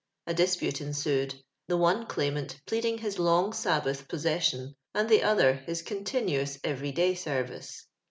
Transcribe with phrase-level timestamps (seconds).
[0.25, 1.35] A dispute ensued;
[1.67, 6.91] the one claimant pleading his long Sabbath pos session, and the other his continuous every
[6.91, 7.85] day service.